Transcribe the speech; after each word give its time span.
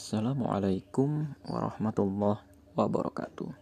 Assalamualaikum 0.00 1.28
warahmatullahi 1.44 2.40
wabarakatuh. 2.72 3.52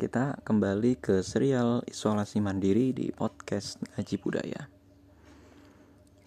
Kita 0.00 0.40
kembali 0.40 0.96
ke 0.96 1.20
serial 1.20 1.84
isolasi 1.84 2.40
mandiri 2.40 2.96
di 2.96 3.12
podcast 3.12 3.84
Ngaji 3.84 4.16
Budaya. 4.16 4.72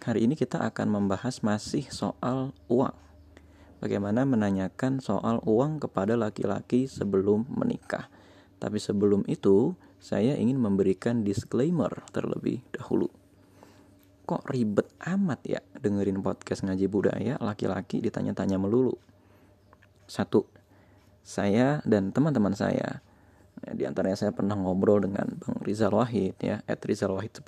Hari 0.06 0.30
ini 0.30 0.38
kita 0.38 0.62
akan 0.62 0.94
membahas 0.94 1.42
masih 1.42 1.90
soal 1.90 2.54
uang. 2.70 2.94
Bagaimana 3.82 4.30
menanyakan 4.30 5.02
soal 5.02 5.42
uang 5.42 5.82
kepada 5.82 6.14
laki-laki 6.14 6.86
sebelum 6.86 7.50
menikah. 7.50 8.14
Tapi 8.62 8.78
sebelum 8.78 9.26
itu, 9.26 9.74
saya 9.98 10.38
ingin 10.38 10.62
memberikan 10.62 11.26
disclaimer 11.26 12.06
terlebih 12.14 12.62
dahulu 12.70 13.10
kok 14.28 14.44
ribet 14.52 14.92
amat 15.08 15.40
ya 15.48 15.64
dengerin 15.80 16.20
podcast 16.20 16.68
ngaji 16.68 16.86
budaya 16.92 17.34
laki-laki 17.40 18.04
ditanya-tanya 18.04 18.60
melulu. 18.60 19.00
Satu, 20.04 20.44
saya 21.24 21.80
dan 21.88 22.12
teman-teman 22.12 22.52
saya, 22.52 23.00
ya, 23.64 23.72
di 23.72 23.88
antaranya 23.88 24.20
saya 24.20 24.36
pernah 24.36 24.60
ngobrol 24.60 25.00
dengan 25.00 25.32
Bang 25.40 25.64
Rizal 25.64 25.96
Wahid 25.96 26.36
ya, 26.44 26.60
at 26.68 26.84
Rizal 26.84 27.16
Wahid 27.16 27.40
10. 27.40 27.44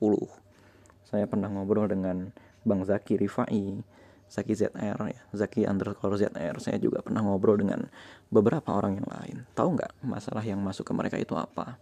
Saya 1.04 1.28
pernah 1.28 1.52
ngobrol 1.52 1.92
dengan 1.92 2.32
Bang 2.64 2.88
Zaki 2.88 3.20
Rifai, 3.20 3.84
Zaki 4.32 4.54
ZR 4.56 5.00
ya, 5.04 5.22
Zaki 5.36 5.68
underscore 5.68 6.16
ZR. 6.16 6.56
Saya 6.64 6.80
juga 6.80 7.04
pernah 7.04 7.20
ngobrol 7.28 7.60
dengan 7.60 7.92
beberapa 8.32 8.72
orang 8.72 9.04
yang 9.04 9.08
lain. 9.08 9.36
Tahu 9.52 9.68
nggak 9.76 9.92
masalah 10.08 10.48
yang 10.48 10.64
masuk 10.64 10.88
ke 10.88 10.94
mereka 10.96 11.20
itu 11.20 11.36
apa? 11.36 11.76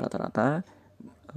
Rata-rata 0.00 0.64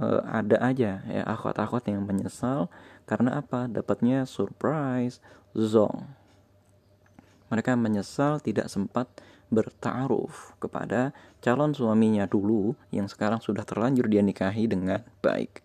uh, 0.00 0.22
ada 0.24 0.56
aja 0.60 1.04
ya 1.06 1.22
akhwat-akhwat 1.24 1.88
yang 1.88 2.04
menyesal 2.04 2.68
karena 3.06 3.40
apa? 3.40 3.70
Dapatnya 3.70 4.26
surprise 4.26 5.22
zong. 5.54 6.10
Mereka 7.46 7.78
menyesal 7.78 8.42
tidak 8.42 8.66
sempat 8.66 9.06
bertaruh 9.46 10.58
kepada 10.58 11.14
calon 11.38 11.70
suaminya 11.70 12.26
dulu 12.26 12.74
yang 12.90 13.06
sekarang 13.06 13.38
sudah 13.38 13.62
terlanjur 13.62 14.10
dia 14.10 14.22
nikahi 14.26 14.66
dengan 14.66 15.06
baik. 15.22 15.62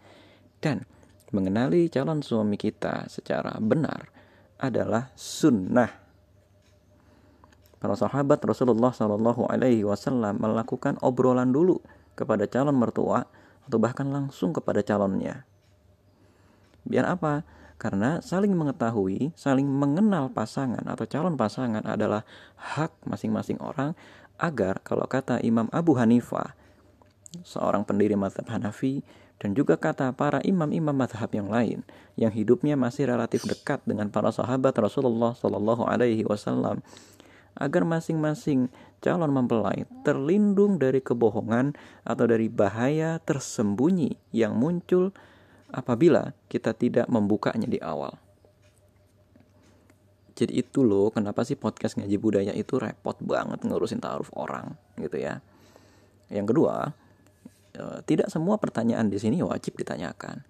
Dan 0.61 0.85
mengenali 1.33 1.89
calon 1.89 2.21
suami 2.21 2.61
kita 2.61 3.09
secara 3.09 3.57
benar 3.57 4.13
adalah 4.61 5.09
sunnah. 5.17 5.89
Para 7.81 7.97
sahabat 7.97 8.37
Rasulullah 8.45 8.93
Shallallahu 8.93 9.49
Alaihi 9.49 9.81
Wasallam 9.81 10.37
melakukan 10.37 11.01
obrolan 11.01 11.49
dulu 11.49 11.81
kepada 12.13 12.45
calon 12.45 12.77
mertua 12.77 13.25
atau 13.65 13.77
bahkan 13.81 14.07
langsung 14.09 14.53
kepada 14.53 14.81
calonnya. 14.81 15.45
Biar 16.85 17.05
apa? 17.05 17.45
Karena 17.81 18.21
saling 18.21 18.53
mengetahui, 18.53 19.33
saling 19.33 19.65
mengenal 19.65 20.29
pasangan 20.29 20.85
atau 20.85 21.05
calon 21.09 21.33
pasangan 21.33 21.81
adalah 21.81 22.21
hak 22.57 22.93
masing-masing 23.09 23.57
orang 23.57 23.97
agar 24.37 24.81
kalau 24.85 25.09
kata 25.09 25.41
Imam 25.41 25.65
Abu 25.73 25.97
Hanifah, 25.97 26.53
seorang 27.41 27.81
pendiri 27.81 28.13
mazhab 28.13 28.45
Hanafi, 28.49 29.01
dan 29.41 29.57
juga 29.57 29.73
kata 29.73 30.13
para 30.13 30.37
imam-imam 30.45 30.93
mazhab 30.93 31.33
yang 31.33 31.49
lain 31.49 31.81
yang 32.13 32.29
hidupnya 32.29 32.77
masih 32.77 33.09
relatif 33.09 33.41
dekat 33.49 33.81
dengan 33.89 34.13
para 34.13 34.29
sahabat 34.29 34.77
Rasulullah 34.77 35.33
Shallallahu 35.33 35.81
Alaihi 35.89 36.21
Wasallam 36.29 36.85
agar 37.57 37.81
masing-masing 37.81 38.69
calon 39.01 39.33
mempelai 39.33 39.89
terlindung 40.05 40.77
dari 40.77 41.01
kebohongan 41.01 41.73
atau 42.05 42.25
dari 42.29 42.47
bahaya 42.47 43.17
tersembunyi 43.17 44.13
yang 44.31 44.53
muncul 44.53 45.09
apabila 45.73 46.37
kita 46.47 46.77
tidak 46.77 47.09
membukanya 47.09 47.65
di 47.65 47.81
awal. 47.81 48.13
Jadi 50.37 50.63
itu 50.63 50.85
loh 50.85 51.11
kenapa 51.11 51.43
sih 51.43 51.57
podcast 51.57 51.97
ngaji 51.97 52.17
budaya 52.21 52.53
itu 52.55 52.77
repot 52.77 53.17
banget 53.19 53.65
ngurusin 53.65 53.99
taruh 53.99 54.29
orang 54.37 54.77
gitu 55.01 55.17
ya. 55.19 55.43
Yang 56.31 56.55
kedua, 56.55 56.95
e, 57.75 57.83
tidak 58.07 58.31
semua 58.31 58.55
pertanyaan 58.55 59.11
di 59.11 59.19
sini 59.19 59.43
wajib 59.43 59.75
ditanyakan. 59.75 60.45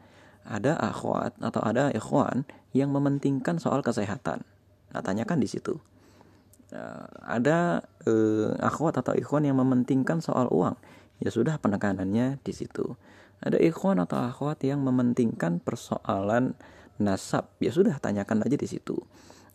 Ada 0.45 0.77
akhwat 0.77 1.39
atau 1.41 1.61
ada 1.65 1.89
ikhwan 1.91 2.45
yang 2.71 2.93
mementingkan 2.93 3.57
soal 3.57 3.81
kesehatan. 3.81 4.45
Nah, 4.91 5.01
tanyakan 5.01 5.41
di 5.41 5.49
situ 5.49 5.81
ada 7.27 7.83
uh, 8.07 8.55
akhwat 8.63 8.99
atau 9.03 9.11
ikhwan 9.15 9.43
yang 9.43 9.59
mementingkan 9.59 10.23
soal 10.23 10.47
uang. 10.49 10.75
Ya 11.21 11.29
sudah 11.29 11.59
penekanannya 11.61 12.41
di 12.41 12.53
situ. 12.55 12.95
Ada 13.41 13.59
ikhwan 13.61 14.01
atau 14.01 14.21
akhwat 14.21 14.63
yang 14.65 14.81
mementingkan 14.81 15.61
persoalan 15.61 16.55
nasab. 16.97 17.51
Ya 17.61 17.69
sudah 17.73 17.97
tanyakan 17.99 18.45
aja 18.47 18.57
di 18.57 18.67
situ. 18.69 18.97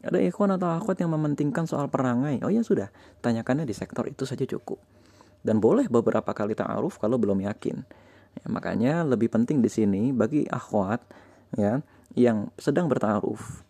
Ada 0.04 0.22
ikhwan 0.22 0.54
atau 0.54 0.70
akhwat 0.70 1.02
yang 1.02 1.10
mementingkan 1.14 1.66
soal 1.66 1.90
perangai. 1.90 2.38
Oh 2.44 2.52
ya 2.52 2.62
sudah 2.62 2.92
tanyakannya 3.24 3.66
di 3.66 3.74
sektor 3.74 4.06
itu 4.06 4.28
saja 4.28 4.44
cukup. 4.46 4.78
Dan 5.42 5.62
boleh 5.62 5.86
beberapa 5.86 6.34
kali 6.34 6.54
ta'aruf 6.58 6.98
kalau 6.98 7.18
belum 7.18 7.42
yakin. 7.46 7.76
Ya, 8.36 8.46
makanya 8.52 9.06
lebih 9.06 9.32
penting 9.32 9.64
di 9.64 9.70
sini 9.72 10.12
bagi 10.12 10.44
akhwat 10.44 11.00
ya 11.56 11.80
yang 12.16 12.52
sedang 12.60 12.88
bertaaruf 12.88 13.64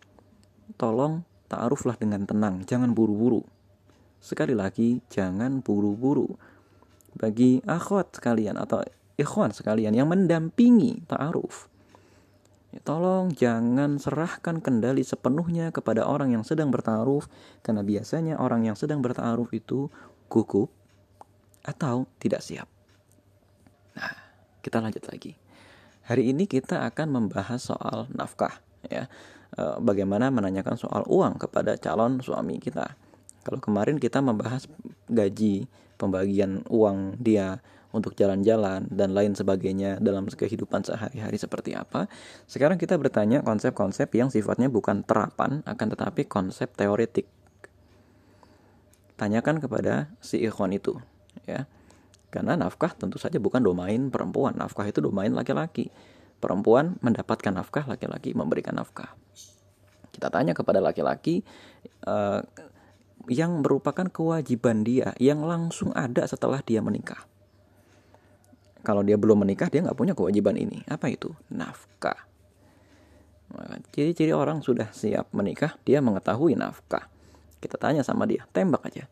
tolong 0.75 1.23
ta'aruflah 1.47 1.95
dengan 1.99 2.23
tenang, 2.27 2.63
jangan 2.67 2.91
buru-buru. 2.91 3.43
Sekali 4.19 4.53
lagi, 4.53 4.99
jangan 5.11 5.63
buru-buru. 5.63 6.27
Bagi 7.17 7.63
akhwat 7.65 8.19
sekalian 8.19 8.59
atau 8.59 8.83
ikhwan 9.17 9.49
sekalian 9.49 9.95
yang 9.97 10.11
mendampingi 10.11 11.07
ta'aruf, 11.09 11.65
ya, 12.71 12.79
tolong 12.85 13.33
jangan 13.33 13.97
serahkan 13.97 14.61
kendali 14.61 15.01
sepenuhnya 15.01 15.73
kepada 15.73 16.05
orang 16.05 16.37
yang 16.37 16.43
sedang 16.45 16.69
bertaaruf 16.69 17.25
karena 17.65 17.81
biasanya 17.81 18.37
orang 18.37 18.69
yang 18.69 18.77
sedang 18.77 19.01
bertaaruf 19.01 19.49
itu 19.55 19.89
gugup 20.29 20.69
atau 21.65 22.05
tidak 22.21 22.45
siap. 22.45 22.69
Nah, 23.97 24.13
kita 24.61 24.77
lanjut 24.79 25.03
lagi. 25.09 25.33
Hari 26.07 26.31
ini 26.31 26.47
kita 26.47 26.87
akan 26.87 27.07
membahas 27.11 27.67
soal 27.67 28.07
nafkah 28.15 28.63
ya. 28.87 29.11
Eh, 29.55 29.77
bagaimana 29.79 30.27
menanyakan 30.27 30.75
soal 30.75 31.07
uang 31.07 31.39
kepada 31.39 31.79
calon 31.79 32.19
suami 32.19 32.59
kita. 32.59 32.99
Kalau 33.47 33.63
kemarin 33.63 33.95
kita 33.95 34.19
membahas 34.19 34.67
gaji, 35.07 35.71
pembagian 35.95 36.67
uang 36.67 37.15
dia 37.15 37.63
untuk 37.95 38.11
jalan-jalan 38.19 38.91
dan 38.91 39.15
lain 39.15 39.31
sebagainya 39.39 40.03
dalam 40.03 40.27
kehidupan 40.27 40.83
sehari-hari 40.83 41.39
seperti 41.39 41.71
apa. 41.71 42.11
Sekarang 42.43 42.75
kita 42.75 42.99
bertanya 42.99 43.39
konsep-konsep 43.39 44.11
yang 44.19 44.27
sifatnya 44.27 44.67
bukan 44.67 45.07
terapan 45.07 45.63
akan 45.63 45.87
tetapi 45.95 46.27
konsep 46.27 46.67
teoretik. 46.75 47.31
Tanyakan 49.15 49.63
kepada 49.63 50.11
si 50.19 50.43
ikhwan 50.43 50.75
itu, 50.75 50.99
ya. 51.47 51.65
Karena 52.27 52.59
nafkah 52.59 52.91
tentu 52.93 53.15
saja 53.15 53.39
bukan 53.39 53.63
domain 53.63 54.11
perempuan, 54.11 54.59
nafkah 54.59 54.83
itu 54.83 54.99
domain 54.99 55.31
laki-laki 55.31 55.87
perempuan 56.37 56.97
mendapatkan 57.01 57.53
nafkah, 57.53 57.85
laki-laki 57.89 58.33
memberikan 58.33 58.77
nafkah. 58.77 59.13
Kita 60.13 60.33
tanya 60.33 60.57
kepada 60.57 60.81
laki-laki 60.81 61.45
uh, 62.09 62.41
yang 63.29 63.61
merupakan 63.61 64.07
kewajiban 64.07 64.81
dia 64.81 65.13
yang 65.21 65.43
langsung 65.43 65.93
ada 65.93 66.25
setelah 66.25 66.63
dia 66.63 66.81
menikah. 66.81 67.27
Kalau 68.81 69.03
dia 69.03 69.19
belum 69.19 69.43
menikah, 69.43 69.67
dia 69.67 69.83
nggak 69.83 69.99
punya 69.99 70.13
kewajiban 70.15 70.55
ini. 70.55 70.79
Apa 70.87 71.11
itu? 71.11 71.35
Nafkah. 71.51 72.23
Ciri-ciri 73.91 74.31
orang 74.31 74.63
sudah 74.63 74.91
siap 74.95 75.31
menikah, 75.35 75.75
dia 75.83 75.99
mengetahui 75.99 76.55
nafkah. 76.55 77.11
Kita 77.59 77.75
tanya 77.75 78.05
sama 78.05 78.23
dia, 78.29 78.47
tembak 78.55 78.87
aja. 78.87 79.09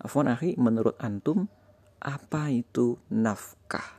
Afwan 0.00 0.32
akhi, 0.32 0.54
menurut 0.56 0.94
antum, 1.02 1.50
apa 1.98 2.48
itu 2.54 2.96
nafkah? 3.10 3.97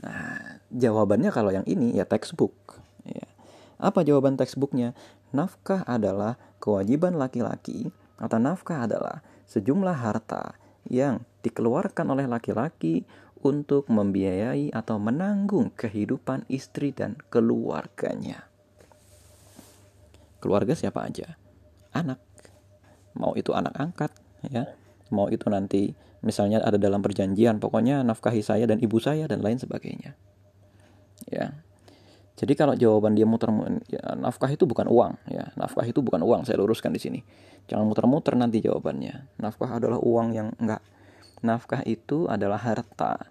Nah, 0.00 0.60
jawabannya 0.72 1.28
kalau 1.32 1.52
yang 1.52 1.66
ini 1.68 1.92
ya 1.96 2.08
textbook. 2.08 2.80
Ya. 3.04 3.28
Apa 3.76 4.04
jawaban 4.04 4.40
textbooknya? 4.40 4.96
Nafkah 5.30 5.84
adalah 5.84 6.40
kewajiban 6.58 7.16
laki-laki 7.16 7.92
atau 8.20 8.36
nafkah 8.40 8.84
adalah 8.88 9.24
sejumlah 9.48 9.96
harta 9.96 10.56
yang 10.88 11.22
dikeluarkan 11.44 12.06
oleh 12.12 12.26
laki-laki 12.26 13.04
untuk 13.40 13.88
membiayai 13.88 14.68
atau 14.72 15.00
menanggung 15.00 15.72
kehidupan 15.72 16.44
istri 16.52 16.92
dan 16.92 17.16
keluarganya. 17.32 18.44
Keluarga 20.40 20.76
siapa 20.76 21.04
aja? 21.04 21.36
Anak. 21.92 22.20
Mau 23.16 23.36
itu 23.36 23.52
anak 23.52 23.76
angkat, 23.76 24.12
ya. 24.48 24.72
Mau 25.12 25.28
itu 25.28 25.48
nanti 25.48 25.92
misalnya 26.20 26.60
ada 26.60 26.76
dalam 26.76 27.00
perjanjian 27.00 27.60
pokoknya 27.60 28.04
nafkahi 28.04 28.44
saya 28.44 28.68
dan 28.68 28.80
ibu 28.80 29.00
saya 29.00 29.24
dan 29.28 29.40
lain 29.40 29.56
sebagainya. 29.56 30.16
Ya. 31.28 31.60
Jadi 32.40 32.56
kalau 32.56 32.72
jawaban 32.72 33.12
dia 33.12 33.28
muter 33.28 33.52
ya, 33.92 34.16
nafkah 34.16 34.48
itu 34.48 34.64
bukan 34.64 34.88
uang 34.88 35.12
ya. 35.28 35.52
Nafkah 35.60 35.84
itu 35.84 36.00
bukan 36.00 36.24
uang 36.24 36.48
saya 36.48 36.56
luruskan 36.56 36.96
di 36.96 37.00
sini. 37.00 37.20
Jangan 37.68 37.84
muter-muter 37.84 38.32
nanti 38.32 38.64
jawabannya. 38.64 39.36
Nafkah 39.36 39.76
adalah 39.76 40.00
uang 40.00 40.32
yang 40.32 40.48
enggak. 40.56 40.80
Nafkah 41.44 41.84
itu 41.84 42.24
adalah 42.32 42.56
harta 42.56 43.28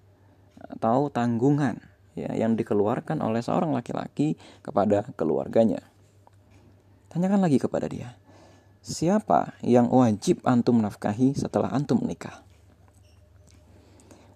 atau 0.62 1.10
tanggungan 1.10 1.82
ya 2.14 2.30
yang 2.38 2.54
dikeluarkan 2.54 3.24
oleh 3.26 3.42
seorang 3.42 3.74
laki-laki 3.74 4.38
kepada 4.62 5.10
keluarganya. 5.18 5.82
Tanyakan 7.10 7.42
lagi 7.42 7.58
kepada 7.58 7.90
dia. 7.90 8.14
Siapa 8.86 9.58
yang 9.66 9.90
wajib 9.90 10.46
antum 10.46 10.80
nafkahi 10.86 11.34
setelah 11.34 11.74
antum 11.74 11.98
menikah? 12.00 12.46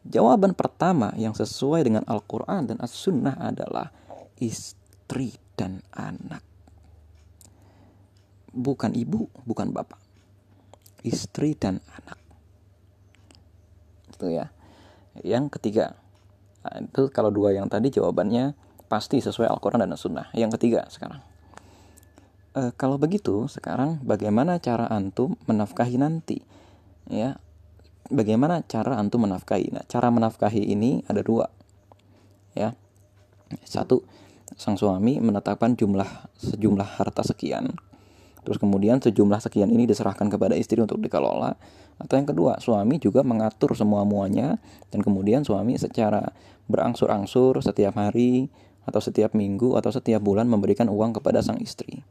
Jawaban 0.03 0.51
pertama 0.51 1.15
yang 1.15 1.31
sesuai 1.31 1.87
dengan 1.87 2.03
Al-Quran 2.03 2.67
dan 2.67 2.77
As-Sunnah 2.83 3.39
adalah 3.39 3.87
istri 4.35 5.39
dan 5.55 5.79
anak. 5.95 6.43
Bukan 8.51 8.91
ibu, 8.93 9.31
bukan 9.47 9.71
bapak. 9.71 9.97
Istri 11.07 11.55
dan 11.55 11.79
anak. 11.87 12.19
Itu 14.11 14.27
ya. 14.27 14.51
Yang 15.23 15.55
ketiga, 15.59 15.95
nah, 16.67 16.83
itu 16.83 17.07
kalau 17.13 17.31
dua 17.31 17.55
yang 17.55 17.71
tadi 17.71 17.87
jawabannya 17.93 18.57
pasti 18.91 19.23
sesuai 19.23 19.47
Al-Quran 19.47 19.87
dan 19.87 19.95
As-Sunnah. 19.95 20.35
Yang 20.35 20.59
ketiga 20.59 20.83
sekarang. 20.91 21.23
E, 22.53 22.75
kalau 22.75 22.99
begitu, 22.99 23.47
sekarang 23.47 24.03
bagaimana 24.03 24.59
cara 24.59 24.85
antum 24.91 25.39
menafkahi 25.47 25.95
nanti? 25.97 26.43
Ya, 27.09 27.39
bagaimana 28.11 28.63
cara 28.65 28.99
antum 28.99 29.23
menafkahi? 29.23 29.71
Nah, 29.71 29.83
cara 29.87 30.11
menafkahi 30.11 30.73
ini 30.73 31.03
ada 31.07 31.23
dua. 31.23 31.47
Ya. 32.57 32.75
Satu, 33.63 34.03
sang 34.57 34.75
suami 34.75 35.21
menetapkan 35.21 35.77
jumlah 35.77 36.07
sejumlah 36.41 36.99
harta 36.99 37.21
sekian. 37.21 37.73
Terus 38.43 38.59
kemudian 38.59 38.99
sejumlah 38.99 39.39
sekian 39.39 39.71
ini 39.71 39.87
diserahkan 39.87 40.27
kepada 40.27 40.53
istri 40.59 40.83
untuk 40.83 40.99
dikelola. 40.99 41.55
Atau 41.95 42.19
yang 42.19 42.27
kedua, 42.27 42.59
suami 42.59 42.99
juga 42.99 43.23
mengatur 43.23 43.71
semua 43.77 44.03
muanya 44.03 44.59
dan 44.91 44.99
kemudian 44.99 45.47
suami 45.47 45.79
secara 45.79 46.35
berangsur-angsur 46.67 47.63
setiap 47.63 47.95
hari 47.95 48.51
atau 48.83 48.99
setiap 48.99 49.31
minggu 49.31 49.79
atau 49.79 49.95
setiap 49.95 50.19
bulan 50.19 50.51
memberikan 50.51 50.91
uang 50.91 51.15
kepada 51.15 51.39
sang 51.39 51.61
istri. 51.63 52.03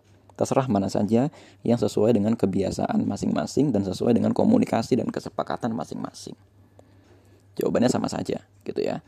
Terserah 0.43 0.67
mana 0.67 0.91
saja 0.91 1.31
yang 1.62 1.79
sesuai 1.79 2.19
dengan 2.19 2.35
kebiasaan 2.35 3.06
masing-masing 3.06 3.71
dan 3.71 3.87
sesuai 3.87 4.19
dengan 4.19 4.35
komunikasi 4.35 4.99
dan 4.99 5.06
kesepakatan 5.06 5.71
masing-masing. 5.71 6.35
Jawabannya 7.55 7.87
sama 7.87 8.11
saja, 8.11 8.43
gitu 8.67 8.83
ya. 8.83 9.06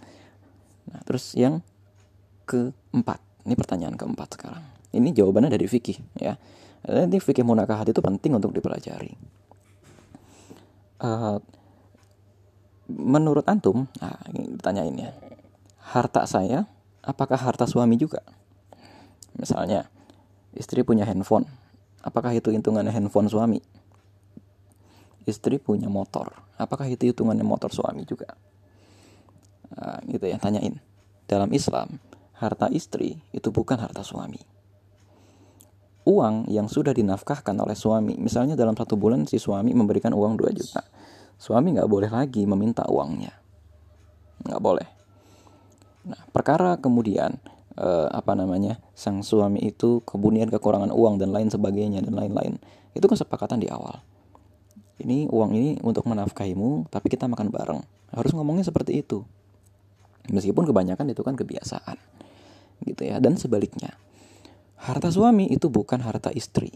Nah, 0.86 1.02
terus 1.02 1.34
yang 1.34 1.58
keempat, 2.46 3.18
ini 3.50 3.58
pertanyaan 3.58 3.98
keempat 3.98 4.38
sekarang. 4.38 4.62
Ini 4.94 5.10
jawabannya 5.10 5.50
dari 5.50 5.66
fikih, 5.66 5.98
ya. 6.22 6.38
Ini 6.86 7.18
fikih 7.18 7.42
munakahat 7.42 7.90
itu 7.90 7.98
penting 7.98 8.38
untuk 8.38 8.54
dipelajari. 8.54 9.18
Uh, 11.02 11.42
menurut 12.86 13.42
antum, 13.50 13.90
nah, 13.98 14.22
ini 14.30 14.54
ditanyain 14.54 14.94
ya, 14.94 15.10
harta 15.82 16.30
saya, 16.30 16.70
apakah 17.02 17.42
harta 17.42 17.66
suami 17.66 17.98
juga? 17.98 18.22
Misalnya, 19.34 19.90
Istri 20.54 20.86
punya 20.86 21.02
handphone. 21.02 21.50
Apakah 22.04 22.30
itu 22.30 22.54
hitungannya 22.54 22.94
handphone 22.94 23.26
suami? 23.26 23.58
Istri 25.26 25.58
punya 25.58 25.90
motor. 25.90 26.30
Apakah 26.54 26.86
itu 26.86 27.10
hitungannya 27.10 27.42
motor 27.42 27.74
suami 27.74 28.06
juga? 28.06 28.38
Nah, 29.74 29.98
gitu 30.06 30.22
ya, 30.30 30.38
tanyain. 30.38 30.78
Dalam 31.26 31.50
Islam, 31.50 31.98
harta 32.38 32.70
istri 32.70 33.18
itu 33.34 33.48
bukan 33.50 33.80
harta 33.80 34.06
suami. 34.06 34.38
Uang 36.04 36.52
yang 36.52 36.68
sudah 36.68 36.92
dinafkahkan 36.92 37.56
oleh 37.56 37.72
suami, 37.72 38.14
misalnya 38.20 38.54
dalam 38.54 38.76
satu 38.76 38.94
bulan 39.00 39.24
si 39.24 39.40
suami 39.40 39.72
memberikan 39.72 40.12
uang 40.12 40.36
2 40.36 40.52
juta. 40.52 40.84
Suami 41.40 41.74
nggak 41.74 41.88
boleh 41.88 42.12
lagi 42.12 42.44
meminta 42.44 42.84
uangnya. 42.84 43.32
Nggak 44.44 44.60
boleh. 44.60 44.88
Nah, 46.04 46.20
perkara 46.30 46.76
kemudian 46.76 47.40
uh, 47.78 48.08
apa 48.10 48.32
namanya 48.38 48.78
sang 48.94 49.22
suami 49.22 49.62
itu 49.62 50.02
kemudian 50.06 50.50
kekurangan 50.50 50.94
uang 50.94 51.18
dan 51.18 51.34
lain 51.34 51.50
sebagainya 51.50 52.02
dan 52.02 52.14
lain-lain. 52.14 52.58
Itu 52.94 53.10
kesepakatan 53.10 53.62
di 53.62 53.68
awal. 53.70 54.02
Ini 55.02 55.26
uang 55.26 55.50
ini 55.58 55.70
untuk 55.82 56.06
menafkahimu 56.06 56.86
tapi 56.90 57.10
kita 57.10 57.26
makan 57.26 57.50
bareng. 57.50 57.80
Harus 58.14 58.30
ngomongnya 58.30 58.66
seperti 58.66 59.02
itu. 59.02 59.26
Meskipun 60.30 60.64
kebanyakan 60.64 61.10
itu 61.10 61.20
kan 61.26 61.34
kebiasaan 61.34 61.98
gitu 62.86 63.02
ya. 63.02 63.18
Dan 63.18 63.34
sebaliknya 63.34 63.98
harta 64.78 65.10
suami 65.10 65.50
itu 65.50 65.66
bukan 65.66 65.98
harta 66.00 66.30
istri. 66.30 66.70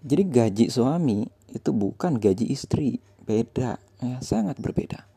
Jadi 0.00 0.22
gaji 0.28 0.66
suami 0.72 1.24
itu 1.52 1.70
bukan 1.72 2.20
gaji 2.20 2.52
istri. 2.52 3.00
Beda 3.24 3.80
ya 4.00 4.20
sangat 4.20 4.60
berbeda. 4.60 5.08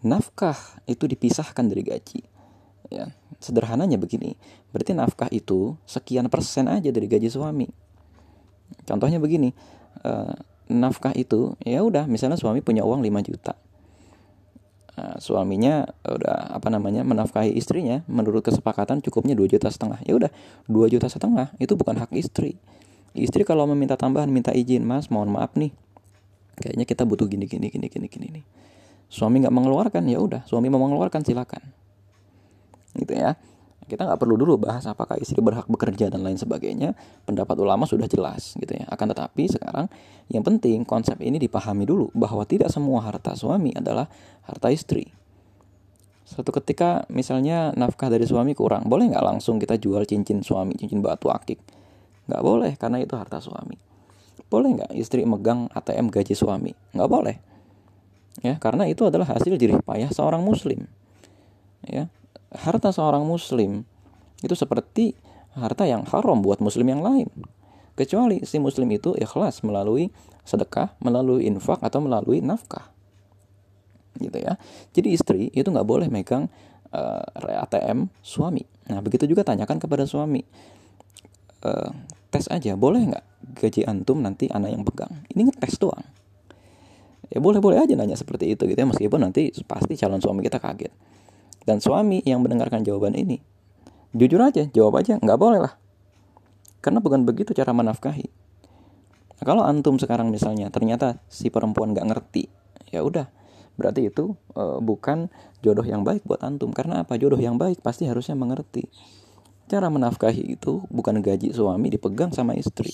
Nafkah 0.00 0.56
itu 0.88 1.04
dipisahkan 1.04 1.68
dari 1.68 1.84
gaji 1.84 2.39
ya 2.90 3.14
sederhananya 3.40 3.96
begini. 3.96 4.36
Berarti 4.74 4.92
nafkah 4.92 5.30
itu 5.32 5.78
sekian 5.88 6.28
persen 6.28 6.68
aja 6.68 6.90
dari 6.92 7.06
gaji 7.06 7.30
suami. 7.30 7.70
Contohnya 8.84 9.18
begini 9.22 9.54
uh, 10.04 10.34
nafkah 10.70 11.14
itu 11.16 11.56
ya 11.64 11.82
udah 11.82 12.06
misalnya 12.06 12.36
suami 12.36 12.60
punya 12.60 12.84
uang 12.84 13.00
5 13.00 13.28
juta. 13.30 13.54
Uh, 14.98 15.16
suaminya 15.22 15.86
udah 16.02 16.52
apa 16.58 16.68
namanya 16.68 17.06
menafkahi 17.06 17.54
istrinya 17.54 18.02
menurut 18.10 18.44
kesepakatan 18.44 19.00
cukupnya 19.00 19.32
2 19.38 19.56
juta 19.56 19.70
setengah. 19.70 20.02
Ya 20.04 20.18
udah 20.18 20.30
2 20.68 20.92
juta 20.92 21.06
setengah 21.06 21.54
itu 21.62 21.72
bukan 21.78 21.96
hak 21.96 22.12
istri. 22.18 22.60
Istri 23.16 23.42
kalau 23.42 23.66
meminta 23.66 23.98
tambahan 23.98 24.30
minta 24.30 24.54
izin 24.54 24.86
mas 24.86 25.10
mohon 25.10 25.34
maaf 25.34 25.58
nih 25.58 25.74
kayaknya 26.60 26.84
kita 26.86 27.02
butuh 27.08 27.26
gini 27.26 27.50
gini 27.50 27.72
gini 27.72 27.86
gini 27.90 28.06
gini. 28.06 28.26
Nih 28.38 28.44
suami 29.10 29.42
nggak 29.42 29.50
mengeluarkan 29.50 30.06
ya 30.06 30.22
udah 30.22 30.46
suami 30.46 30.70
mau 30.70 30.78
mengeluarkan 30.78 31.26
silakan 31.26 31.79
gitu 32.96 33.14
ya. 33.14 33.36
Kita 33.90 34.06
nggak 34.06 34.22
perlu 34.22 34.38
dulu 34.38 34.54
bahas 34.54 34.86
apakah 34.86 35.18
istri 35.18 35.42
berhak 35.42 35.66
bekerja 35.66 36.06
dan 36.14 36.22
lain 36.22 36.38
sebagainya. 36.38 36.94
Pendapat 37.26 37.58
ulama 37.58 37.90
sudah 37.90 38.06
jelas 38.06 38.54
gitu 38.54 38.70
ya. 38.70 38.86
Akan 38.86 39.10
tetapi 39.10 39.50
sekarang 39.50 39.90
yang 40.30 40.46
penting 40.46 40.86
konsep 40.86 41.18
ini 41.18 41.42
dipahami 41.42 41.82
dulu 41.82 42.06
bahwa 42.14 42.46
tidak 42.46 42.70
semua 42.70 43.02
harta 43.02 43.34
suami 43.34 43.74
adalah 43.74 44.06
harta 44.46 44.70
istri. 44.70 45.10
Suatu 46.22 46.54
ketika 46.54 47.02
misalnya 47.10 47.74
nafkah 47.74 48.06
dari 48.06 48.22
suami 48.22 48.54
kurang 48.54 48.86
boleh 48.86 49.10
nggak 49.10 49.26
langsung 49.26 49.58
kita 49.58 49.74
jual 49.74 50.06
cincin 50.06 50.46
suami 50.46 50.78
cincin 50.78 51.02
batu 51.02 51.26
akik? 51.26 51.58
Nggak 52.30 52.42
boleh 52.46 52.72
karena 52.78 53.02
itu 53.02 53.18
harta 53.18 53.42
suami. 53.42 53.74
Boleh 54.46 54.78
nggak 54.78 54.92
istri 54.94 55.26
megang 55.26 55.66
ATM 55.74 56.14
gaji 56.14 56.38
suami? 56.38 56.70
Nggak 56.94 57.10
boleh. 57.10 57.36
Ya 58.46 58.54
karena 58.62 58.86
itu 58.86 59.02
adalah 59.02 59.34
hasil 59.34 59.58
jerih 59.58 59.82
payah 59.82 60.14
seorang 60.14 60.46
muslim. 60.46 60.86
Ya 61.82 62.06
harta 62.54 62.90
seorang 62.90 63.22
muslim 63.22 63.86
itu 64.42 64.54
seperti 64.56 65.14
harta 65.54 65.86
yang 65.86 66.06
haram 66.06 66.42
buat 66.42 66.58
muslim 66.62 66.86
yang 66.90 67.02
lain. 67.02 67.28
Kecuali 67.98 68.42
si 68.46 68.56
muslim 68.56 68.88
itu 68.94 69.12
ikhlas 69.18 69.60
melalui 69.60 70.08
sedekah, 70.46 70.96
melalui 71.04 71.44
infak 71.44 71.82
atau 71.84 72.00
melalui 72.00 72.40
nafkah. 72.40 72.88
Gitu 74.16 74.40
ya. 74.40 74.56
Jadi 74.96 75.08
istri 75.12 75.40
itu 75.52 75.68
nggak 75.68 75.84
boleh 75.84 76.08
megang 76.08 76.48
uh, 76.94 77.22
eh, 77.44 77.60
ATM 77.60 78.08
suami. 78.24 78.64
Nah 78.88 79.04
begitu 79.04 79.28
juga 79.28 79.44
tanyakan 79.44 79.76
kepada 79.76 80.08
suami. 80.08 80.40
Uh, 81.60 81.92
tes 82.32 82.48
aja 82.48 82.72
boleh 82.72 83.12
nggak 83.12 83.24
gaji 83.60 83.84
antum 83.84 84.24
nanti 84.24 84.48
anak 84.48 84.72
yang 84.72 84.82
pegang. 84.86 85.12
Ini 85.28 85.52
ngetes 85.52 85.76
doang. 85.76 86.06
Ya 87.28 87.38
boleh-boleh 87.38 87.78
aja 87.78 87.94
nanya 87.94 88.18
seperti 88.18 88.56
itu 88.56 88.66
gitu 88.66 88.74
ya 88.74 88.88
meskipun 88.88 89.22
nanti 89.22 89.54
pasti 89.62 89.94
calon 89.94 90.18
suami 90.18 90.42
kita 90.42 90.58
kaget 90.58 90.90
dan 91.68 91.82
suami 91.82 92.24
yang 92.24 92.40
mendengarkan 92.40 92.84
jawaban 92.84 93.12
ini, 93.16 93.40
jujur 94.16 94.40
aja, 94.40 94.66
jawab 94.72 95.00
aja, 95.00 95.20
nggak 95.20 95.38
boleh 95.40 95.60
lah. 95.64 95.74
Karena 96.80 97.04
bukan 97.04 97.28
begitu 97.28 97.52
cara 97.52 97.76
menafkahi. 97.76 98.26
Nah, 99.40 99.44
kalau 99.44 99.64
antum 99.64 100.00
sekarang 100.00 100.32
misalnya 100.32 100.72
ternyata 100.72 101.20
si 101.28 101.52
perempuan 101.52 101.92
nggak 101.92 102.06
ngerti, 102.08 102.48
ya 102.92 103.04
udah, 103.04 103.28
berarti 103.76 104.08
itu 104.12 104.36
e, 104.52 104.62
bukan 104.80 105.32
jodoh 105.64 105.84
yang 105.84 106.04
baik 106.04 106.24
buat 106.24 106.40
antum. 106.44 106.72
Karena 106.72 107.04
apa? 107.04 107.16
Jodoh 107.20 107.40
yang 107.40 107.56
baik 107.60 107.84
pasti 107.84 108.08
harusnya 108.08 108.36
mengerti. 108.36 108.88
Cara 109.70 109.86
menafkahi 109.86 110.58
itu 110.58 110.82
bukan 110.90 111.22
gaji 111.22 111.54
suami 111.54 111.88
dipegang 111.92 112.34
sama 112.34 112.56
istri. 112.56 112.92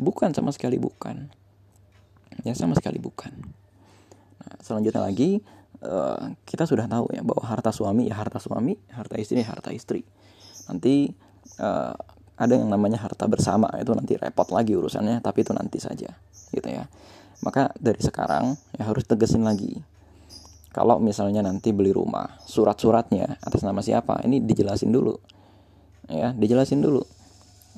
Bukan 0.00 0.32
sama 0.32 0.54
sekali 0.54 0.80
bukan. 0.80 1.28
Ya 2.46 2.56
sama 2.56 2.72
sekali 2.78 2.96
bukan. 2.96 3.34
Nah, 4.40 4.54
selanjutnya 4.64 5.04
lagi 5.04 5.44
Eh, 5.80 6.24
kita 6.44 6.68
sudah 6.68 6.84
tahu 6.84 7.08
ya 7.08 7.24
bahwa 7.24 7.40
harta 7.40 7.72
suami 7.72 8.12
ya 8.12 8.20
harta 8.20 8.36
suami, 8.36 8.76
harta 8.92 9.16
istri 9.16 9.40
ya 9.40 9.48
harta 9.48 9.72
istri. 9.72 10.04
Nanti 10.68 11.08
uh, 11.56 11.96
ada 12.36 12.52
yang 12.52 12.68
namanya 12.68 13.00
harta 13.00 13.24
bersama 13.26 13.66
itu 13.80 13.90
nanti 13.96 14.14
repot 14.20 14.52
lagi 14.52 14.76
urusannya, 14.76 15.24
tapi 15.24 15.40
itu 15.42 15.56
nanti 15.56 15.80
saja, 15.80 16.14
gitu 16.52 16.68
ya. 16.68 16.84
Maka 17.40 17.72
dari 17.80 17.98
sekarang 17.98 18.60
ya 18.76 18.92
harus 18.92 19.08
tegesin 19.08 19.42
lagi. 19.42 19.80
Kalau 20.70 21.00
misalnya 21.02 21.42
nanti 21.42 21.72
beli 21.74 21.90
rumah, 21.90 22.38
surat-suratnya 22.44 23.40
atas 23.42 23.64
nama 23.64 23.82
siapa? 23.82 24.22
Ini 24.22 24.44
dijelasin 24.46 24.94
dulu. 24.94 25.16
Ya, 26.06 26.30
dijelasin 26.36 26.84
dulu. 26.84 27.02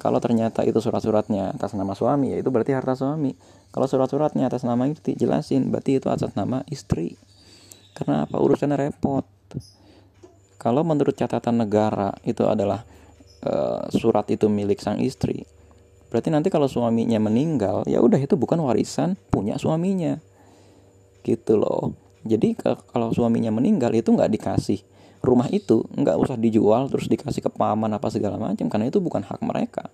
Kalau 0.02 0.18
ternyata 0.18 0.66
itu 0.66 0.82
surat-suratnya 0.82 1.54
atas 1.56 1.72
nama 1.72 1.96
suami, 1.96 2.34
ya 2.34 2.42
itu 2.42 2.50
berarti 2.52 2.74
harta 2.76 2.98
suami. 2.98 3.32
Kalau 3.72 3.86
surat-suratnya 3.88 4.50
atas 4.50 4.66
nama 4.66 4.84
istri, 4.90 5.16
jelasin, 5.16 5.72
berarti 5.72 6.02
itu 6.02 6.12
atas 6.12 6.36
nama 6.36 6.66
istri. 6.68 7.16
Karena 7.92 8.24
apa? 8.24 8.40
Urusannya 8.40 8.76
repot. 8.76 9.26
Kalau 10.62 10.86
menurut 10.86 11.18
catatan 11.18 11.58
negara 11.58 12.14
itu 12.22 12.46
adalah 12.46 12.86
uh, 13.42 13.82
surat 13.90 14.30
itu 14.30 14.46
milik 14.46 14.78
sang 14.78 15.02
istri, 15.02 15.42
berarti 16.06 16.30
nanti 16.30 16.54
kalau 16.54 16.70
suaminya 16.70 17.18
meninggal 17.18 17.82
ya 17.90 17.98
udah 17.98 18.22
itu 18.22 18.38
bukan 18.38 18.62
warisan 18.62 19.18
punya 19.34 19.58
suaminya. 19.58 20.22
Gitu 21.26 21.58
loh. 21.58 21.98
Jadi 22.22 22.54
kalau 22.62 23.10
suaminya 23.10 23.50
meninggal 23.50 23.90
itu 23.98 24.14
nggak 24.14 24.30
dikasih 24.30 24.86
rumah 25.22 25.50
itu 25.50 25.82
nggak 25.98 26.18
usah 26.18 26.38
dijual 26.38 26.86
terus 26.86 27.10
dikasih 27.10 27.42
ke 27.42 27.50
paman 27.50 27.90
apa 27.94 28.10
segala 28.10 28.38
macam 28.38 28.70
karena 28.70 28.86
itu 28.86 29.02
bukan 29.02 29.26
hak 29.26 29.42
mereka. 29.42 29.90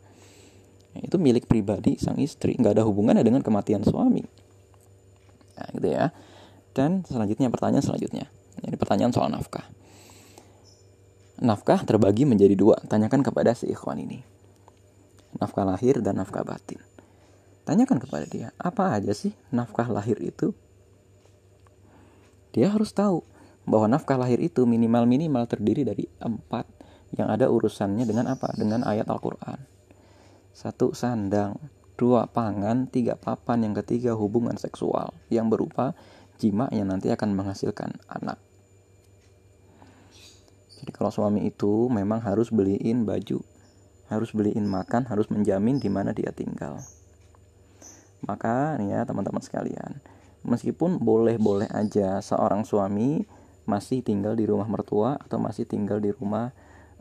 Itu 1.00 1.16
milik 1.16 1.48
pribadi 1.48 1.96
sang 1.96 2.20
istri 2.20 2.60
nggak 2.60 2.76
ada 2.76 2.84
hubungannya 2.84 3.24
dengan 3.24 3.40
kematian 3.40 3.80
suami. 3.88 4.20
Nah, 5.56 5.68
gitu 5.72 5.88
ya 5.88 6.12
dan 6.78 7.02
selanjutnya 7.02 7.50
pertanyaan 7.50 7.82
selanjutnya. 7.82 8.30
Ini 8.62 8.78
pertanyaan 8.78 9.10
soal 9.10 9.34
nafkah. 9.34 9.66
Nafkah 11.42 11.82
terbagi 11.82 12.22
menjadi 12.22 12.54
dua. 12.54 12.78
Tanyakan 12.86 13.26
kepada 13.26 13.50
si 13.58 13.66
ikhwan 13.66 13.98
ini. 13.98 14.22
Nafkah 15.42 15.66
lahir 15.66 15.98
dan 15.98 16.22
nafkah 16.22 16.46
batin. 16.46 16.78
Tanyakan 17.66 17.98
kepada 17.98 18.24
dia 18.30 18.54
apa 18.56 18.94
aja 18.94 19.10
sih 19.10 19.34
nafkah 19.50 19.90
lahir 19.90 20.16
itu? 20.22 20.54
Dia 22.54 22.72
harus 22.72 22.94
tahu 22.94 23.26
bahwa 23.68 23.92
nafkah 23.92 24.16
lahir 24.16 24.40
itu 24.40 24.64
minimal-minimal 24.64 25.44
terdiri 25.44 25.84
dari 25.84 26.08
empat 26.22 26.64
yang 27.12 27.28
ada 27.28 27.52
urusannya 27.52 28.08
dengan 28.08 28.30
apa? 28.32 28.54
Dengan 28.56 28.88
ayat 28.88 29.04
Al-Quran. 29.04 29.60
Satu 30.56 30.96
sandang, 30.96 31.60
dua 32.00 32.26
pangan, 32.26 32.88
tiga 32.88 33.14
papan, 33.20 33.68
yang 33.68 33.74
ketiga 33.84 34.16
hubungan 34.16 34.56
seksual. 34.56 35.12
Yang 35.28 35.46
berupa 35.52 35.92
jima 36.38 36.70
yang 36.70 36.88
nanti 36.88 37.10
akan 37.10 37.34
menghasilkan 37.34 37.98
anak. 38.06 38.38
Jadi 40.78 40.90
kalau 40.94 41.10
suami 41.10 41.44
itu 41.50 41.90
memang 41.90 42.22
harus 42.22 42.54
beliin 42.54 43.02
baju, 43.02 43.42
harus 44.08 44.30
beliin 44.30 44.64
makan, 44.64 45.04
harus 45.10 45.26
menjamin 45.28 45.82
di 45.82 45.90
mana 45.90 46.14
dia 46.14 46.30
tinggal. 46.30 46.78
Maka 48.22 48.78
ya 48.82 49.02
teman-teman 49.02 49.42
sekalian, 49.42 49.98
meskipun 50.46 51.02
boleh-boleh 51.02 51.66
aja 51.70 52.22
seorang 52.22 52.62
suami 52.62 53.26
masih 53.68 54.00
tinggal 54.00 54.32
di 54.32 54.48
rumah 54.48 54.64
mertua 54.64 55.20
atau 55.20 55.36
masih 55.36 55.68
tinggal 55.68 56.00
di 56.00 56.14
rumah 56.14 56.54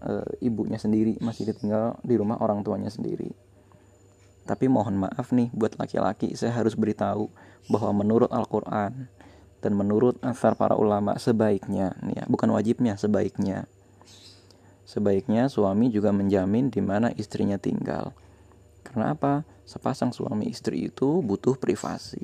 e, 0.03 0.43
ibunya 0.43 0.75
sendiri, 0.75 1.15
masih 1.23 1.53
tinggal 1.55 1.95
di 2.03 2.19
rumah 2.19 2.37
orang 2.43 2.65
tuanya 2.65 2.91
sendiri. 2.91 3.31
Tapi 4.47 4.67
mohon 4.67 4.99
maaf 4.99 5.31
nih 5.31 5.51
buat 5.55 5.79
laki-laki, 5.79 6.35
saya 6.35 6.55
harus 6.55 6.75
beritahu 6.75 7.31
bahwa 7.67 8.03
menurut 8.03 8.31
Al-Qur'an 8.31 9.11
dan 9.61 9.73
menurut 9.73 10.21
asar 10.21 10.53
para 10.53 10.77
ulama 10.77 11.17
sebaiknya, 11.17 11.97
ya, 12.13 12.23
bukan 12.29 12.53
wajibnya, 12.53 12.93
sebaiknya. 12.95 13.65
Sebaiknya 14.87 15.51
suami 15.51 15.91
juga 15.91 16.15
menjamin 16.15 16.71
di 16.71 16.79
mana 16.79 17.11
istrinya 17.17 17.59
tinggal. 17.59 18.15
Karena 18.85 19.11
apa? 19.11 19.43
Sepasang 19.67 20.15
suami 20.15 20.47
istri 20.47 20.87
itu 20.87 21.19
butuh 21.19 21.59
privasi. 21.59 22.23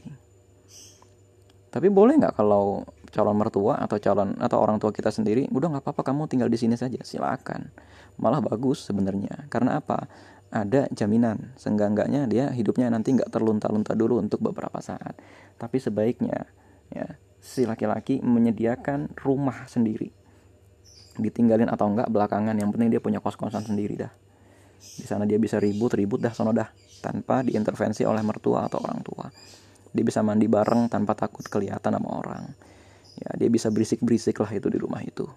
Tapi 1.74 1.90
boleh 1.90 2.22
nggak 2.22 2.38
kalau 2.38 2.88
calon 3.10 3.36
mertua 3.36 3.82
atau 3.82 3.98
calon 3.98 4.38
atau 4.40 4.58
orang 4.62 4.80
tua 4.80 4.94
kita 4.94 5.12
sendiri, 5.12 5.50
udah 5.52 5.74
nggak 5.74 5.84
apa-apa 5.84 6.14
kamu 6.14 6.30
tinggal 6.30 6.48
di 6.48 6.56
sini 6.56 6.80
saja, 6.80 7.02
silakan. 7.02 7.74
Malah 8.22 8.40
bagus 8.40 8.86
sebenarnya. 8.86 9.50
Karena 9.50 9.82
apa? 9.82 10.06
Ada 10.54 10.86
jaminan, 10.94 11.58
seenggak-enggaknya 11.58 12.30
dia 12.30 12.54
hidupnya 12.54 12.94
nanti 12.94 13.18
nggak 13.18 13.34
terlunta-lunta 13.34 13.98
dulu 13.98 14.22
untuk 14.22 14.40
beberapa 14.40 14.78
saat. 14.86 15.18
Tapi 15.58 15.82
sebaiknya 15.82 16.46
ya 16.92 17.08
si 17.44 17.68
laki-laki 17.68 18.24
menyediakan 18.24 19.12
rumah 19.20 19.68
sendiri. 19.68 20.08
Ditinggalin 21.20 21.68
atau 21.68 21.92
enggak 21.92 22.08
belakangan, 22.08 22.56
yang 22.56 22.72
penting 22.72 22.90
dia 22.90 23.04
punya 23.04 23.20
kos-kosan 23.20 23.68
sendiri 23.68 24.00
dah. 24.00 24.14
Di 24.80 25.04
sana 25.04 25.28
dia 25.28 25.36
bisa 25.38 25.60
ribut-ribut 25.60 26.24
dah 26.24 26.32
sono 26.32 26.56
dah 26.56 26.72
tanpa 27.04 27.44
diintervensi 27.44 28.08
oleh 28.08 28.24
mertua 28.24 28.72
atau 28.72 28.80
orang 28.80 29.00
tua. 29.04 29.28
Dia 29.94 30.04
bisa 30.08 30.24
mandi 30.26 30.48
bareng 30.48 30.90
tanpa 30.90 31.14
takut 31.14 31.46
kelihatan 31.46 32.00
sama 32.00 32.10
orang. 32.18 32.44
Ya 33.20 33.30
dia 33.38 33.52
bisa 33.52 33.70
berisik-berisik 33.70 34.40
lah 34.42 34.52
itu 34.56 34.72
di 34.72 34.80
rumah 34.80 35.04
itu. 35.04 35.28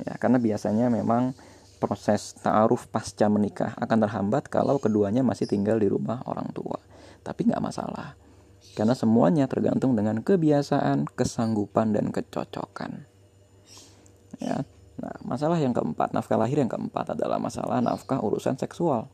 Ya 0.00 0.16
karena 0.16 0.38
biasanya 0.40 0.88
memang 0.88 1.34
proses 1.82 2.34
ta'aruf 2.40 2.88
pasca 2.88 3.28
menikah 3.28 3.76
akan 3.76 3.98
terhambat 4.08 4.48
kalau 4.48 4.80
keduanya 4.80 5.20
masih 5.20 5.50
tinggal 5.50 5.76
di 5.76 5.90
rumah 5.90 6.22
orang 6.24 6.48
tua. 6.54 6.80
Tapi 7.26 7.50
nggak 7.50 7.60
masalah 7.62 8.27
karena 8.74 8.94
semuanya 8.96 9.46
tergantung 9.46 9.94
dengan 9.94 10.20
kebiasaan 10.20 11.08
kesanggupan 11.12 11.94
dan 11.94 12.10
kecocokan. 12.10 13.06
Ya 14.42 14.64
nah 14.98 15.14
masalah 15.22 15.62
yang 15.62 15.70
keempat 15.70 16.10
nafkah 16.10 16.34
lahir 16.34 16.58
yang 16.58 16.66
keempat 16.66 17.14
adalah 17.14 17.38
masalah 17.38 17.78
nafkah 17.78 18.18
urusan 18.18 18.58
seksual. 18.58 19.06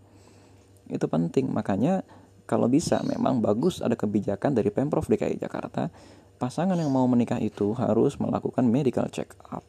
Itu 0.89 1.13
penting 1.13 1.53
makanya 1.53 2.05
kalau 2.45 2.69
bisa 2.69 3.01
memang 3.05 3.41
bagus 3.41 3.81
ada 3.81 3.97
kebijakan 3.97 4.53
dari 4.53 4.69
Pemprov 4.69 5.09
DKI 5.09 5.41
Jakarta 5.41 5.89
pasangan 6.37 6.77
yang 6.77 6.93
mau 6.93 7.09
menikah 7.09 7.41
itu 7.41 7.73
harus 7.73 8.21
melakukan 8.21 8.69
medical 8.69 9.09
check 9.09 9.33
up. 9.49 9.65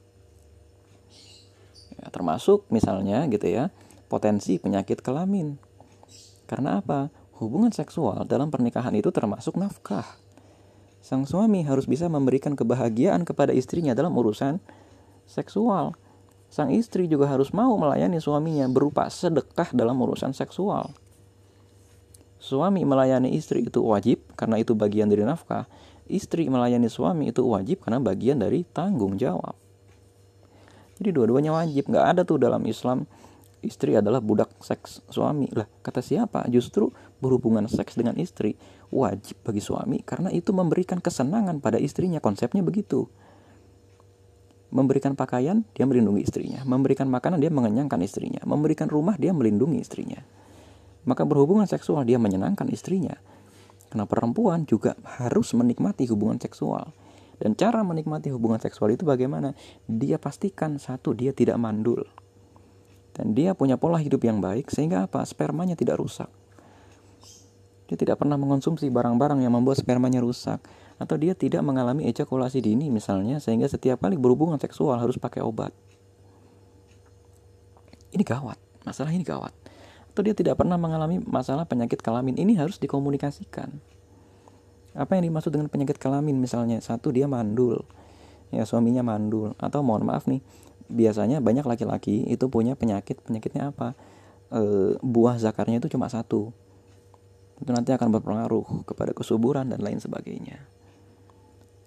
Ya, 1.95 2.11
termasuk 2.11 2.67
misalnya 2.67 3.23
gitu 3.31 3.47
ya 3.47 3.71
potensi 4.11 4.59
penyakit 4.59 4.99
kelamin. 4.99 5.55
Karena 6.45 6.83
apa 6.83 7.09
hubungan 7.39 7.71
seksual 7.71 8.23
dalam 8.27 8.51
pernikahan 8.51 8.93
itu 8.95 9.11
termasuk 9.11 9.55
nafkah 9.59 10.05
sang 11.03 11.23
suami 11.29 11.61
harus 11.61 11.85
bisa 11.85 12.09
memberikan 12.09 12.57
kebahagiaan 12.57 13.23
kepada 13.27 13.53
istrinya 13.53 13.93
dalam 13.93 14.15
urusan 14.15 14.57
seksual 15.29 15.93
sang 16.49 16.71
istri 16.71 17.05
juga 17.05 17.29
harus 17.29 17.51
mau 17.51 17.75
melayani 17.77 18.17
suaminya 18.17 18.65
berupa 18.71 19.07
sedekah 19.11 19.69
dalam 19.75 19.99
urusan 20.01 20.31
seksual 20.31 20.95
Suami 22.45 22.85
melayani 22.85 23.33
istri 23.33 23.65
itu 23.65 23.81
wajib 23.81 24.21
karena 24.37 24.61
itu 24.61 24.77
bagian 24.77 25.09
dari 25.09 25.25
nafkah. 25.25 25.65
Istri 26.05 26.45
melayani 26.53 26.85
suami 26.85 27.33
itu 27.33 27.41
wajib 27.41 27.81
karena 27.81 27.97
bagian 27.97 28.37
dari 28.37 28.61
tanggung 28.69 29.17
jawab. 29.17 29.57
Jadi 31.01 31.09
dua-duanya 31.09 31.57
wajib. 31.57 31.89
Nggak 31.89 32.05
ada 32.05 32.21
tuh 32.21 32.37
dalam 32.37 32.61
Islam 32.69 33.09
istri 33.65 33.97
adalah 33.97 34.21
budak 34.21 34.53
seks 34.61 35.01
suami. 35.09 35.49
Lah 35.51 35.65
kata 35.81 36.05
siapa? 36.05 36.45
Justru 36.47 36.93
berhubungan 37.19 37.65
seks 37.65 37.97
dengan 37.97 38.15
istri 38.21 38.55
wajib 38.93 39.41
bagi 39.41 39.59
suami 39.59 40.05
karena 40.05 40.29
itu 40.29 40.53
memberikan 40.53 41.01
kesenangan 41.01 41.59
pada 41.59 41.81
istrinya. 41.81 42.21
Konsepnya 42.21 42.61
begitu. 42.61 43.09
Memberikan 44.69 45.15
pakaian, 45.15 45.63
dia 45.71 45.87
melindungi 45.87 46.25
istrinya. 46.25 46.59
Memberikan 46.67 47.07
makanan, 47.07 47.39
dia 47.39 47.49
mengenyangkan 47.53 48.01
istrinya. 48.03 48.43
Memberikan 48.43 48.91
rumah, 48.91 49.15
dia 49.15 49.31
melindungi 49.31 49.79
istrinya 49.79 50.19
maka 51.05 51.23
berhubungan 51.23 51.69
seksual 51.69 52.03
dia 52.03 52.17
menyenangkan 52.17 52.67
istrinya. 52.73 53.15
Karena 53.87 54.09
perempuan 54.09 54.65
juga 54.67 54.97
harus 55.21 55.53
menikmati 55.55 56.09
hubungan 56.09 56.41
seksual. 56.41 56.91
Dan 57.39 57.53
cara 57.53 57.85
menikmati 57.85 58.33
hubungan 58.33 58.59
seksual 58.59 58.97
itu 58.97 59.07
bagaimana? 59.07 59.53
Dia 59.87 60.19
pastikan 60.19 60.81
satu 60.81 61.13
dia 61.15 61.31
tidak 61.31 61.55
mandul. 61.61 62.03
Dan 63.15 63.31
dia 63.31 63.55
punya 63.55 63.79
pola 63.79 63.95
hidup 63.95 64.27
yang 64.27 64.43
baik 64.43 64.67
sehingga 64.67 65.07
apa? 65.07 65.23
Spermanya 65.23 65.79
tidak 65.79 66.03
rusak. 66.03 66.27
Dia 67.87 67.95
tidak 67.95 68.19
pernah 68.19 68.35
mengonsumsi 68.35 68.91
barang-barang 68.91 69.39
yang 69.39 69.55
membuat 69.55 69.79
spermanya 69.79 70.19
rusak. 70.19 70.59
Atau 70.99 71.15
dia 71.15 71.31
tidak 71.31 71.63
mengalami 71.63 72.07
ejakulasi 72.11 72.59
dini 72.59 72.91
misalnya 72.91 73.39
sehingga 73.39 73.71
setiap 73.71 74.03
kali 74.03 74.19
berhubungan 74.19 74.59
seksual 74.59 74.99
harus 74.99 75.15
pakai 75.15 75.39
obat. 75.43 75.71
Ini 78.11 78.23
gawat, 78.23 78.59
masalah 78.83 79.11
ini 79.11 79.23
gawat. 79.23 79.51
Atau 80.11 80.23
dia 80.23 80.31
tidak 80.31 80.59
pernah 80.59 80.79
mengalami 80.79 81.19
masalah 81.19 81.67
penyakit 81.67 81.99
kelamin. 81.99 82.39
Ini 82.39 82.55
harus 82.59 82.79
dikomunikasikan. 82.79 83.75
Apa 84.95 85.19
yang 85.19 85.27
dimaksud 85.27 85.51
dengan 85.51 85.67
penyakit 85.67 85.99
kelamin? 85.99 86.39
Misalnya 86.39 86.79
satu 86.79 87.11
dia 87.11 87.27
mandul. 87.27 87.83
Ya 88.55 88.63
suaminya 88.63 89.03
mandul. 89.03 89.51
Atau 89.59 89.83
mohon 89.83 90.07
maaf 90.07 90.31
nih 90.31 90.39
biasanya 90.91 91.41
banyak 91.41 91.65
laki-laki 91.65 92.25
itu 92.29 92.45
punya 92.47 92.77
penyakit 92.77 93.21
penyakitnya 93.25 93.73
apa 93.73 93.97
e, 94.53 94.61
buah 95.01 95.41
zakarnya 95.41 95.81
itu 95.81 95.89
cuma 95.89 96.09
satu 96.11 96.53
itu 97.57 97.71
nanti 97.71 97.95
akan 97.95 98.11
berpengaruh 98.19 98.85
kepada 98.85 99.15
kesuburan 99.15 99.71
dan 99.71 99.81
lain 99.81 99.97
sebagainya 99.97 100.61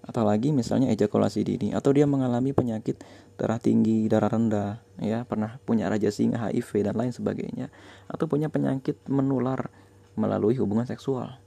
atau 0.09 0.25
lagi 0.25 0.49
misalnya 0.49 0.89
ejakulasi 0.89 1.45
dini 1.45 1.69
atau 1.77 1.93
dia 1.93 2.09
mengalami 2.09 2.49
penyakit 2.49 2.97
darah 3.37 3.61
tinggi, 3.61 4.09
darah 4.09 4.33
rendah, 4.33 4.81
ya, 4.97 5.21
pernah 5.23 5.61
punya 5.63 5.85
raja 5.85 6.09
singa, 6.09 6.49
HIV 6.49 6.89
dan 6.89 6.97
lain 6.97 7.13
sebagainya 7.13 7.69
atau 8.09 8.25
punya 8.25 8.49
penyakit 8.49 8.97
menular 9.05 9.69
melalui 10.17 10.57
hubungan 10.57 10.89
seksual. 10.89 11.37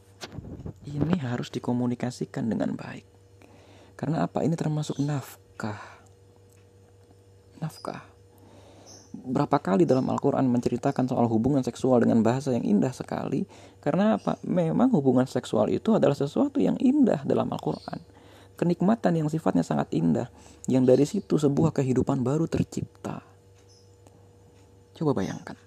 Ini 0.86 1.18
harus 1.26 1.50
dikomunikasikan 1.50 2.46
dengan 2.46 2.78
baik. 2.78 3.04
Karena 3.98 4.24
apa? 4.30 4.46
Ini 4.46 4.54
termasuk 4.54 5.02
nafkah. 5.02 6.01
Nafkah. 7.62 8.02
Berapa 9.12 9.60
kali 9.60 9.86
dalam 9.86 10.08
Al-Quran 10.08 10.48
menceritakan 10.50 11.06
soal 11.06 11.28
hubungan 11.30 11.62
seksual 11.62 12.02
dengan 12.02 12.24
bahasa 12.24 12.48
yang 12.56 12.64
indah 12.64 12.96
sekali 12.96 13.44
Karena 13.76 14.16
apa? 14.16 14.40
Memang 14.40 14.88
hubungan 14.96 15.28
seksual 15.28 15.68
itu 15.68 15.92
adalah 15.92 16.16
sesuatu 16.16 16.58
yang 16.58 16.80
indah 16.80 17.20
dalam 17.28 17.46
Al-Quran 17.52 18.00
kenikmatan 18.62 19.18
yang 19.18 19.26
sifatnya 19.26 19.66
sangat 19.66 19.90
indah, 19.90 20.30
yang 20.70 20.86
dari 20.86 21.02
situ 21.02 21.34
sebuah 21.34 21.74
kehidupan 21.74 22.22
baru 22.22 22.46
tercipta. 22.46 23.18
Coba 24.94 25.18
bayangkan, 25.18 25.58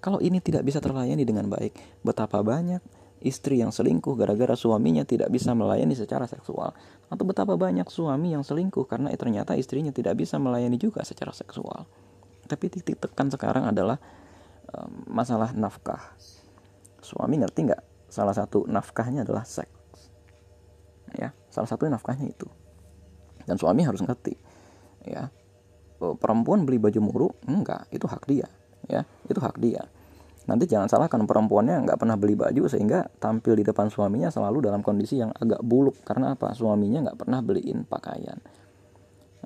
Kalau 0.00 0.16
ini 0.24 0.40
tidak 0.40 0.64
bisa 0.64 0.80
terlayani 0.80 1.28
dengan 1.28 1.52
baik, 1.52 1.76
betapa 2.00 2.40
banyak 2.40 2.80
istri 3.20 3.60
yang 3.60 3.68
selingkuh 3.68 4.16
gara-gara 4.16 4.56
suaminya 4.56 5.04
tidak 5.04 5.28
bisa 5.28 5.52
melayani 5.52 5.92
secara 5.92 6.24
seksual 6.24 6.72
atau 7.12 7.24
betapa 7.28 7.52
banyak 7.54 7.84
suami 7.92 8.32
yang 8.32 8.40
selingkuh 8.40 8.88
karena 8.88 9.12
ternyata 9.12 9.52
istrinya 9.54 9.92
tidak 9.92 10.16
bisa 10.16 10.40
melayani 10.40 10.80
juga 10.80 11.04
secara 11.04 11.30
seksual. 11.36 11.84
Tapi 12.48 12.66
titik 12.72 12.98
tekan 12.98 13.28
sekarang 13.30 13.68
adalah 13.68 14.00
um, 14.72 15.04
masalah 15.06 15.52
nafkah. 15.52 16.16
Suami 17.04 17.38
ngerti 17.38 17.70
nggak? 17.70 17.82
Salah 18.10 18.34
satu 18.34 18.66
nafkahnya 18.66 19.22
adalah 19.22 19.46
seks. 19.46 20.10
Ya, 21.14 21.36
salah 21.52 21.68
satu 21.68 21.86
nafkahnya 21.86 22.26
itu. 22.26 22.48
Dan 23.44 23.60
suami 23.60 23.84
harus 23.86 24.02
ngerti. 24.02 24.34
Ya, 25.06 25.30
perempuan 25.98 26.64
beli 26.66 26.80
baju 26.80 27.00
muruk 27.04 27.34
enggak, 27.46 27.86
itu 27.92 28.08
hak 28.08 28.24
dia. 28.26 28.48
Ya, 28.88 29.06
itu 29.28 29.38
hak 29.38 29.60
dia 29.60 29.86
nanti 30.50 30.66
jangan 30.66 30.90
salahkan 30.90 31.22
perempuannya 31.22 31.86
nggak 31.86 31.98
pernah 32.02 32.18
beli 32.18 32.34
baju 32.34 32.66
sehingga 32.66 33.06
tampil 33.22 33.54
di 33.54 33.62
depan 33.62 33.86
suaminya 33.86 34.34
selalu 34.34 34.66
dalam 34.66 34.82
kondisi 34.82 35.22
yang 35.22 35.30
agak 35.30 35.62
buluk. 35.62 36.02
Karena 36.02 36.34
apa? 36.34 36.50
Suaminya 36.50 37.06
nggak 37.06 37.18
pernah 37.22 37.38
beliin 37.38 37.86
pakaian. 37.86 38.34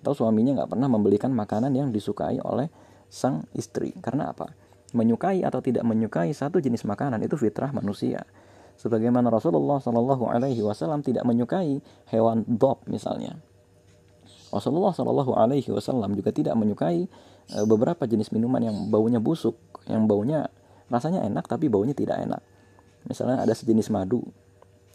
Atau 0.01 0.17
suaminya 0.17 0.65
nggak 0.65 0.73
pernah 0.73 0.89
membelikan 0.89 1.29
makanan 1.37 1.77
yang 1.77 1.93
disukai 1.93 2.41
oleh 2.41 2.73
sang 3.13 3.45
istri. 3.53 3.93
Karena 4.01 4.33
apa? 4.33 4.49
Menyukai 4.97 5.45
atau 5.45 5.61
tidak 5.61 5.85
menyukai 5.85 6.33
satu 6.33 6.57
jenis 6.65 6.89
makanan 6.89 7.21
itu 7.21 7.37
fitrah 7.37 7.69
manusia. 7.77 8.25
Sebagaimana 8.81 9.29
Rasulullah 9.29 9.79
Shallallahu 9.79 10.25
Alaihi 10.27 10.65
Wasallam 10.65 11.05
tidak 11.05 11.29
menyukai 11.29 11.85
hewan 12.09 12.49
dob 12.49 12.81
misalnya. 12.89 13.37
Rasulullah 14.51 14.97
Shallallahu 14.97 15.37
Alaihi 15.37 15.69
Wasallam 15.69 16.17
juga 16.17 16.33
tidak 16.33 16.57
menyukai 16.57 17.07
eh, 17.53 17.67
beberapa 17.69 18.09
jenis 18.09 18.33
minuman 18.33 18.63
yang 18.65 18.77
baunya 18.89 19.21
busuk 19.21 19.59
yang 19.85 20.09
baunya 20.09 20.49
rasanya 20.93 21.25
enak 21.25 21.49
tapi 21.49 21.73
baunya 21.73 21.97
tidak 21.97 22.21
enak. 22.21 22.43
Misalnya 23.05 23.45
ada 23.45 23.53
sejenis 23.53 23.93
madu 23.93 24.25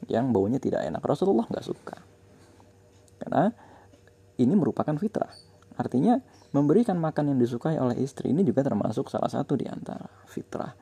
yang 0.10 0.34
baunya 0.34 0.62
tidak 0.62 0.86
enak. 0.86 1.02
Rasulullah 1.02 1.46
nggak 1.50 1.66
suka. 1.66 1.98
Karena 3.20 3.52
ini 4.40 4.54
merupakan 4.56 4.96
fitrah. 4.96 5.30
Artinya 5.76 6.20
memberikan 6.52 6.98
makan 7.00 7.36
yang 7.36 7.38
disukai 7.40 7.78
oleh 7.80 8.00
istri 8.00 8.32
ini 8.32 8.44
juga 8.44 8.66
termasuk 8.66 9.08
salah 9.12 9.30
satu 9.30 9.56
di 9.60 9.68
antara 9.68 10.08
fitrah. 10.28 10.74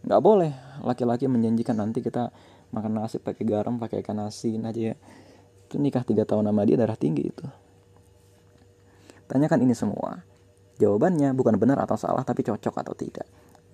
Nggak 0.00 0.20
boleh 0.20 0.52
laki-laki 0.80 1.28
menjanjikan 1.28 1.76
nanti 1.76 2.00
kita 2.00 2.32
makan 2.72 3.04
nasi 3.04 3.20
pakai 3.20 3.44
garam 3.44 3.76
pakai 3.76 4.00
ikan 4.00 4.18
asin 4.24 4.64
aja 4.64 4.92
ya. 4.92 4.96
Itu 5.68 5.78
nikah 5.78 6.02
tiga 6.02 6.26
tahun 6.26 6.50
sama 6.50 6.66
dia 6.66 6.80
darah 6.80 6.96
tinggi 6.98 7.30
itu. 7.30 7.46
Tanyakan 9.30 9.60
ini 9.62 9.74
semua. 9.76 10.24
Jawabannya 10.80 11.36
bukan 11.36 11.60
benar 11.60 11.78
atau 11.84 11.94
salah 12.00 12.24
tapi 12.24 12.40
cocok 12.40 12.74
atau 12.80 12.96
tidak 12.96 13.28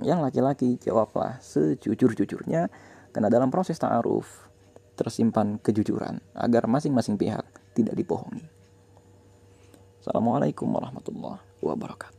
yang 0.05 0.21
laki-laki 0.21 0.77
jawablah 0.81 1.41
sejujur-jujurnya 1.41 2.69
karena 3.13 3.29
dalam 3.33 3.49
proses 3.49 3.81
ta'aruf 3.81 4.29
tersimpan 4.97 5.61
kejujuran 5.61 6.21
agar 6.33 6.69
masing-masing 6.69 7.21
pihak 7.21 7.45
tidak 7.77 7.97
dibohongi. 7.97 8.45
Assalamualaikum 10.01 10.69
warahmatullahi 10.73 11.45
wabarakatuh. 11.61 12.16